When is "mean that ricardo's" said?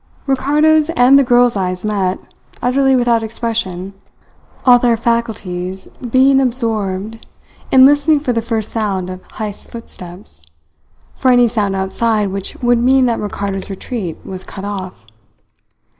12.79-13.69